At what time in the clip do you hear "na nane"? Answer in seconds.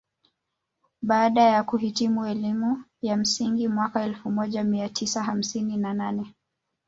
5.77-6.33